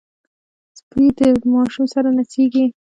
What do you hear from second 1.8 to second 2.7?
سره نڅېږي.